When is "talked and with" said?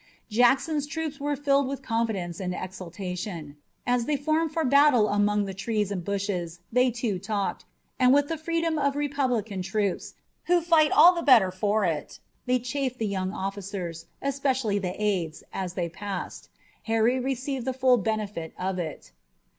7.19-8.27